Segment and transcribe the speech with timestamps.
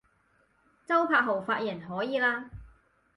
[0.87, 2.45] 周柏豪髮型可以喇